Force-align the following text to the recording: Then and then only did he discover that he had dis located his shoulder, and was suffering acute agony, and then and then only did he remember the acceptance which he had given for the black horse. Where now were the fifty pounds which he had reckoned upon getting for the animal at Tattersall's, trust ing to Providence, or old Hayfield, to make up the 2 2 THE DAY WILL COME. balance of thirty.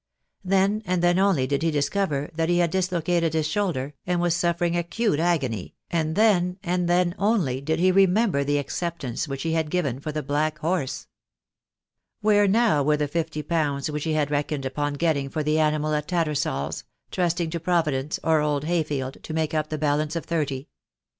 Then 0.43 0.81
and 0.87 1.03
then 1.03 1.19
only 1.19 1.45
did 1.45 1.61
he 1.61 1.69
discover 1.69 2.31
that 2.33 2.49
he 2.49 2.57
had 2.57 2.71
dis 2.71 2.91
located 2.91 3.35
his 3.35 3.47
shoulder, 3.47 3.93
and 4.07 4.19
was 4.19 4.35
suffering 4.35 4.75
acute 4.75 5.19
agony, 5.19 5.75
and 5.91 6.15
then 6.15 6.57
and 6.63 6.89
then 6.89 7.13
only 7.19 7.61
did 7.61 7.79
he 7.79 7.91
remember 7.91 8.43
the 8.43 8.57
acceptance 8.57 9.27
which 9.27 9.43
he 9.43 9.53
had 9.53 9.69
given 9.69 9.99
for 9.99 10.11
the 10.11 10.23
black 10.23 10.57
horse. 10.57 11.05
Where 12.19 12.47
now 12.47 12.81
were 12.81 12.97
the 12.97 13.07
fifty 13.07 13.43
pounds 13.43 13.91
which 13.91 14.05
he 14.05 14.13
had 14.13 14.31
reckoned 14.31 14.65
upon 14.65 14.93
getting 14.95 15.29
for 15.29 15.43
the 15.43 15.59
animal 15.59 15.93
at 15.93 16.07
Tattersall's, 16.07 16.83
trust 17.11 17.39
ing 17.39 17.51
to 17.51 17.59
Providence, 17.59 18.19
or 18.23 18.41
old 18.41 18.63
Hayfield, 18.63 19.21
to 19.21 19.33
make 19.35 19.53
up 19.53 19.69
the 19.69 19.75
2 19.75 19.77
2 19.77 19.77
THE 19.77 19.77
DAY 19.81 19.85
WILL 19.85 19.91
COME. 19.91 19.95
balance 19.99 20.15
of 20.15 20.25
thirty. 20.25 20.67